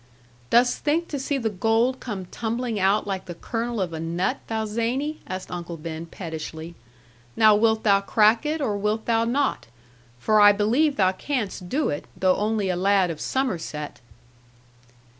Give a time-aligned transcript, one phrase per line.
[0.49, 4.39] 'Dost think to see the gold come tumbling out like the kernel of a nut,
[4.47, 6.73] thou zany?' asked Uncle Reuben pettishly;
[7.35, 9.67] 'now wilt thou crack it or wilt thou not?
[10.17, 13.99] For I believe thou canst do it, though only a lad of Somerset.'